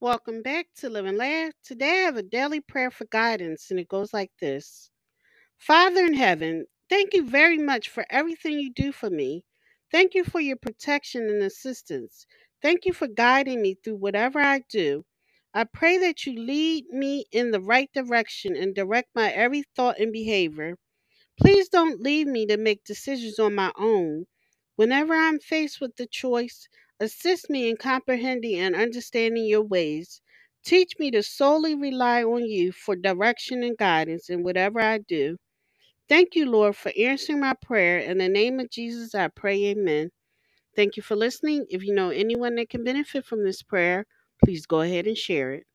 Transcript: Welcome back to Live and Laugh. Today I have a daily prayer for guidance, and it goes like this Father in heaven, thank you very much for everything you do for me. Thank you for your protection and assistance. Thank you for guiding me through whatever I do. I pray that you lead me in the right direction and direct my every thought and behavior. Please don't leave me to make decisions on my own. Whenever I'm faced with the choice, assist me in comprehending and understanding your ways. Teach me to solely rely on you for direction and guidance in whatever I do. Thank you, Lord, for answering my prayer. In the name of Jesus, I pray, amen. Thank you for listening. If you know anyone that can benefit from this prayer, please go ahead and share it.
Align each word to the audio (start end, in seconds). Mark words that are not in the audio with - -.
Welcome 0.00 0.42
back 0.42 0.66
to 0.76 0.90
Live 0.90 1.06
and 1.06 1.18
Laugh. 1.18 1.52
Today 1.64 2.02
I 2.02 2.04
have 2.06 2.18
a 2.18 2.22
daily 2.22 2.60
prayer 2.60 2.90
for 2.92 3.06
guidance, 3.06 3.72
and 3.72 3.80
it 3.80 3.88
goes 3.88 4.12
like 4.14 4.30
this 4.40 4.90
Father 5.58 6.06
in 6.06 6.14
heaven, 6.14 6.66
thank 6.90 7.14
you 7.14 7.28
very 7.28 7.58
much 7.58 7.88
for 7.88 8.06
everything 8.10 8.60
you 8.60 8.72
do 8.72 8.92
for 8.92 9.10
me. 9.10 9.44
Thank 9.92 10.14
you 10.14 10.24
for 10.24 10.40
your 10.40 10.56
protection 10.56 11.30
and 11.30 11.42
assistance. 11.42 12.26
Thank 12.62 12.86
you 12.86 12.92
for 12.92 13.08
guiding 13.08 13.62
me 13.62 13.76
through 13.82 13.96
whatever 13.96 14.40
I 14.40 14.62
do. 14.70 15.04
I 15.54 15.64
pray 15.64 15.98
that 15.98 16.26
you 16.26 16.38
lead 16.38 16.86
me 16.90 17.26
in 17.32 17.50
the 17.52 17.60
right 17.60 17.90
direction 17.94 18.56
and 18.56 18.74
direct 18.74 19.10
my 19.14 19.30
every 19.32 19.64
thought 19.76 19.98
and 20.00 20.12
behavior. 20.12 20.76
Please 21.40 21.68
don't 21.68 22.00
leave 22.00 22.28
me 22.28 22.46
to 22.46 22.56
make 22.56 22.84
decisions 22.84 23.38
on 23.40 23.54
my 23.56 23.72
own. 23.76 24.26
Whenever 24.76 25.14
I'm 25.14 25.40
faced 25.40 25.80
with 25.80 25.96
the 25.96 26.06
choice, 26.06 26.68
assist 27.00 27.50
me 27.50 27.68
in 27.70 27.76
comprehending 27.76 28.56
and 28.58 28.76
understanding 28.76 29.46
your 29.46 29.62
ways. 29.62 30.20
Teach 30.64 30.92
me 30.98 31.10
to 31.12 31.22
solely 31.22 31.74
rely 31.74 32.22
on 32.24 32.44
you 32.46 32.72
for 32.72 32.96
direction 32.96 33.62
and 33.62 33.76
guidance 33.78 34.30
in 34.30 34.42
whatever 34.42 34.80
I 34.80 34.98
do. 34.98 35.36
Thank 36.08 36.34
you, 36.34 36.50
Lord, 36.50 36.76
for 36.76 36.92
answering 36.98 37.40
my 37.40 37.54
prayer. 37.54 37.98
In 37.98 38.18
the 38.18 38.28
name 38.28 38.60
of 38.60 38.70
Jesus, 38.70 39.14
I 39.14 39.28
pray, 39.28 39.64
amen. 39.66 40.10
Thank 40.76 40.96
you 40.96 41.02
for 41.02 41.16
listening. 41.16 41.66
If 41.70 41.84
you 41.84 41.94
know 41.94 42.10
anyone 42.10 42.56
that 42.56 42.70
can 42.70 42.84
benefit 42.84 43.26
from 43.26 43.44
this 43.44 43.62
prayer, 43.62 44.06
please 44.44 44.66
go 44.66 44.80
ahead 44.82 45.06
and 45.06 45.18
share 45.18 45.52
it. 45.52 45.66